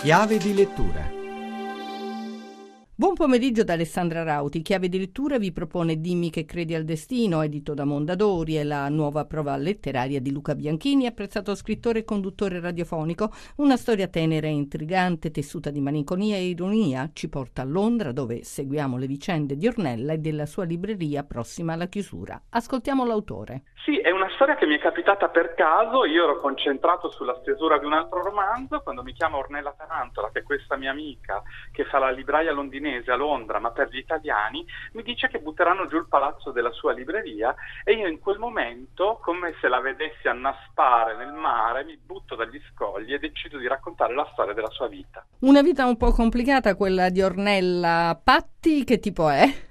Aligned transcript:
Chiave 0.00 0.38
di 0.38 0.54
lettura 0.54 1.17
Buon 3.00 3.14
pomeriggio 3.14 3.62
da 3.62 3.74
Alessandra 3.74 4.24
Rauti. 4.24 4.60
Chiave 4.60 4.88
di 4.88 4.98
lettura 4.98 5.38
vi 5.38 5.52
propone 5.52 6.00
Dimmi 6.00 6.30
che 6.30 6.44
credi 6.44 6.74
al 6.74 6.82
destino, 6.82 7.42
edito 7.42 7.72
da 7.72 7.84
Mondadori, 7.84 8.58
e 8.58 8.64
la 8.64 8.88
nuova 8.88 9.24
prova 9.24 9.56
letteraria 9.56 10.20
di 10.20 10.32
Luca 10.32 10.56
Bianchini, 10.56 11.06
apprezzato 11.06 11.54
scrittore 11.54 12.00
e 12.00 12.04
conduttore 12.04 12.58
radiofonico. 12.58 13.30
Una 13.58 13.76
storia 13.76 14.08
tenera 14.08 14.48
e 14.48 14.50
intrigante, 14.50 15.30
tessuta 15.30 15.70
di 15.70 15.80
malinconia 15.80 16.34
e 16.34 16.46
ironia, 16.46 17.08
ci 17.12 17.28
porta 17.28 17.62
a 17.62 17.66
Londra, 17.66 18.10
dove 18.10 18.42
seguiamo 18.42 18.96
le 18.98 19.06
vicende 19.06 19.56
di 19.56 19.68
Ornella 19.68 20.14
e 20.14 20.18
della 20.18 20.46
sua 20.46 20.64
libreria 20.64 21.22
prossima 21.22 21.74
alla 21.74 21.86
chiusura. 21.86 22.46
Ascoltiamo 22.50 23.06
l'autore. 23.06 23.62
Sì, 23.84 23.96
è 24.00 24.10
una 24.10 24.28
storia 24.34 24.56
che 24.56 24.66
mi 24.66 24.74
è 24.74 24.80
capitata 24.80 25.28
per 25.28 25.54
caso. 25.54 26.04
Io 26.04 26.24
ero 26.24 26.40
concentrato 26.40 27.12
sulla 27.12 27.38
stesura 27.42 27.78
di 27.78 27.84
un 27.86 27.92
altro 27.92 28.24
romanzo 28.24 28.80
quando 28.80 29.04
mi 29.04 29.12
chiama 29.12 29.36
Ornella 29.36 29.72
Tarantola, 29.78 30.30
che 30.32 30.40
è 30.40 30.42
questa 30.42 30.76
mia 30.76 30.90
amica 30.90 31.40
che 31.70 31.84
fa 31.84 32.00
la 32.00 32.10
libraia 32.10 32.50
londinese 32.50 32.86
a 33.06 33.14
Londra, 33.14 33.58
ma 33.58 33.70
per 33.70 33.88
gli 33.90 33.98
italiani, 33.98 34.64
mi 34.92 35.02
dice 35.02 35.28
che 35.28 35.38
butteranno 35.38 35.86
giù 35.86 35.96
il 35.96 36.08
palazzo 36.08 36.50
della 36.50 36.72
sua 36.72 36.92
libreria 36.92 37.54
e 37.84 37.92
io 37.92 38.08
in 38.08 38.18
quel 38.18 38.38
momento, 38.38 39.18
come 39.22 39.54
se 39.60 39.68
la 39.68 39.80
vedessi 39.80 40.28
annaspare 40.28 41.16
nel 41.16 41.32
mare, 41.32 41.84
mi 41.84 41.96
butto 41.96 42.34
dagli 42.34 42.60
scogli 42.72 43.12
e 43.12 43.18
decido 43.18 43.58
di 43.58 43.68
raccontare 43.68 44.14
la 44.14 44.28
storia 44.32 44.54
della 44.54 44.70
sua 44.70 44.88
vita. 44.88 45.24
Una 45.40 45.62
vita 45.62 45.86
un 45.86 45.96
po' 45.96 46.10
complicata 46.12 46.74
quella 46.74 47.10
di 47.10 47.22
Ornella 47.22 48.18
Patti, 48.22 48.84
che 48.84 48.98
tipo 48.98 49.28
è? 49.28 49.66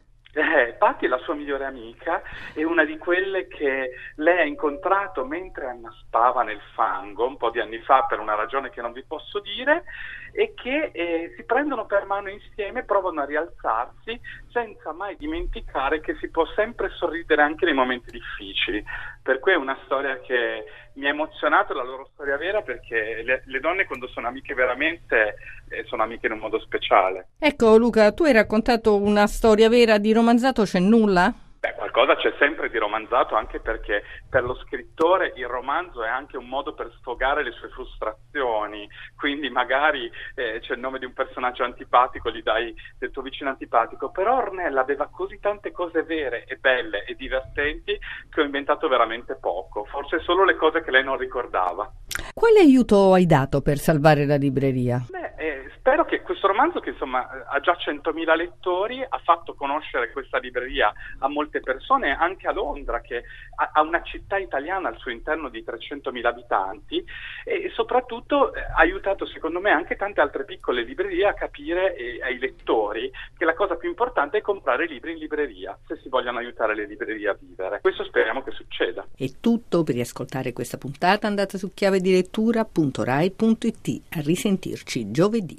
Patti 0.78 1.06
è 1.06 1.10
la 1.10 1.18
sua 1.20 1.34
migliore 1.34 1.66
amica, 1.66 2.22
è 2.54 2.64
una 2.64 2.86
di 2.86 2.98
quelle 2.98 3.48
che 3.48 3.92
lei 4.16 4.40
ha 4.40 4.46
incontrato 4.46 5.26
mentre 5.26 5.68
annaspava 5.68 6.44
nel 6.44 6.62
fango 6.74 7.26
un 7.26 7.38
po' 7.38 7.50
di 7.50 7.60
anni 7.60 7.80
fa 7.80 8.06
per 8.08 8.20
una 8.20 8.36
ragione 8.36 8.70
che 8.70 8.82
non 8.82 8.92
vi 8.92 9.04
posso 9.04 9.40
dire 9.40 9.84
e 10.32 10.54
che 10.54 10.92
eh, 10.94 11.34
si 11.36 11.44
prendono 11.46 11.86
per 11.86 12.06
mano 12.06 12.30
insieme, 12.30 12.84
provano 12.84 13.22
a 13.22 13.26
rialzarsi 13.26 14.20
senza 14.52 14.92
mai 14.92 15.16
dimenticare 15.18 16.00
che 16.00 16.16
si 16.20 16.30
può 16.30 16.46
sempre 16.56 16.90
sorridere 16.90 17.42
anche 17.42 17.66
nei 17.66 17.74
momenti 17.74 18.12
difficili. 18.12 18.84
Per 19.24 19.40
cui 19.40 19.54
è 19.54 19.56
una 19.56 19.78
storia 19.86 20.20
che 20.20 20.64
mi 20.94 21.06
ha 21.06 21.10
emozionato 21.10 21.74
la 21.74 21.84
loro 21.84 22.10
storia 22.14 22.38
vera 22.38 22.62
perché 22.62 23.22
le, 23.24 23.44
le 23.46 23.60
donne 23.60 23.86
quando 23.86 24.08
sono 24.08 24.28
amiche 24.28 24.54
veramente 24.54 25.36
eh, 25.70 25.84
sono 25.88 26.04
amiche 26.04 26.28
in 26.28 26.34
un 26.34 26.40
modo 26.40 26.60
speciale. 26.60 27.30
Ecco 27.40 27.78
Luca, 27.78 28.12
tu 28.12 28.24
hai 28.24 28.34
raccontato 28.34 28.96
una 28.96 29.28
storia 29.28 29.70
vera 29.70 29.98
di 29.98 30.14
romanzato, 30.14 30.66
c'è 30.68 30.80
nulla? 30.80 31.34
Beh, 31.60 31.74
qualcosa 31.74 32.16
c'è 32.16 32.36
sempre 32.38 32.70
di 32.70 32.78
romanzato 32.78 33.36
anche 33.36 33.60
perché 33.60 34.04
per 34.30 34.44
lo 34.44 34.56
scrittore 34.64 35.34
il 35.36 35.48
romanzo 35.48 36.04
è 36.04 36.08
anche 36.08 36.38
un 36.38 36.48
modo 36.48 36.76
per 36.76 36.92
sfogare 37.00 37.44
le 37.44 37.52
sue 37.52 37.70
frustrazioni, 37.70 38.88
quindi 39.16 39.50
magari 39.50 40.10
eh, 40.36 40.60
c'è 40.62 40.74
il 40.74 40.80
nome 40.80 41.00
di 41.00 41.06
un 41.06 41.14
personaggio 41.14 41.64
antipatico, 41.64 42.30
gli 42.30 42.44
dai 42.44 42.76
del 43.00 43.10
tuo 43.10 43.24
vicino 43.24 43.50
antipatico, 43.50 44.12
però 44.12 44.38
Ornella 44.38 44.82
aveva 44.82 45.08
così 45.08 45.40
tante 45.40 45.72
cose 45.72 46.04
vere 46.04 46.46
e 46.46 46.58
belle 46.58 47.06
e 47.06 47.16
divertenti 47.16 47.98
che 48.30 48.42
ho 48.42 48.44
inventato 48.44 48.88
veramente 48.88 49.36
poco, 49.36 49.84
forse 49.86 50.20
solo 50.20 50.46
le 50.46 50.56
cose 50.56 50.84
che 50.84 50.92
lei 50.92 51.04
non 51.04 51.18
ricordava. 51.18 51.92
Quale 52.36 52.60
aiuto 52.60 53.14
hai 53.14 53.26
dato 53.26 53.62
per 53.62 53.78
salvare 53.78 54.28
la 54.28 54.36
libreria? 54.36 55.04
Beh, 55.10 55.20
eh, 55.20 55.27
spero 55.88 56.04
che 56.04 56.22
questo 56.22 56.48
romanzo, 56.48 56.82
che 56.82 56.90
insomma 56.90 57.46
ha 57.48 57.62
già 57.62 57.78
100.000 57.80 58.36
lettori, 58.36 59.02
ha 59.02 59.22
fatto 59.24 59.54
conoscere 59.54 60.12
questa 60.12 60.38
libreria 60.38 60.92
a 61.20 61.30
molte 61.30 61.62
persone, 61.62 62.14
anche 62.14 62.46
a 62.46 62.52
Londra, 62.52 63.00
che 63.00 63.24
ha 63.56 63.82
una 63.82 64.02
città 64.02 64.36
italiana 64.36 64.90
al 64.90 64.98
suo 64.98 65.12
interno 65.12 65.48
di 65.48 65.64
300.000 65.66 66.26
abitanti, 66.26 67.02
e 67.46 67.72
soprattutto 67.74 68.54
eh, 68.54 68.60
ha 68.60 68.80
aiutato, 68.80 69.26
secondo 69.26 69.62
me, 69.62 69.72
anche 69.72 69.96
tante 69.96 70.20
altre 70.20 70.44
piccole 70.44 70.84
librerie 70.84 71.26
a 71.26 71.34
capire 71.34 71.96
eh, 71.96 72.20
ai 72.22 72.38
lettori 72.38 73.10
che 73.38 73.46
la 73.46 73.54
cosa 73.54 73.76
più 73.76 73.88
importante 73.88 74.40
è 74.40 74.42
comprare 74.42 74.88
libri 74.88 75.14
in 75.14 75.20
libreria, 75.20 75.80
se 75.88 75.96
si 76.02 76.10
vogliono 76.10 76.40
aiutare 76.40 76.76
le 76.76 76.86
librerie 76.86 77.30
a 77.30 77.38
vivere. 77.40 77.80
Questo 77.80 78.04
speriamo 78.04 78.44
che 78.44 78.52
succeda. 78.52 79.08
È 79.16 79.30
tutto 79.40 79.84
per 79.84 79.96
riascoltare 79.96 80.52
questa 80.52 80.78
puntata 80.78 81.28
andate 81.28 81.58
su 81.58 81.74
chiavedilettura.rai.it. 81.74 84.02
A 84.18 84.20
risentirci 84.20 85.12
giovedì. 85.12 85.56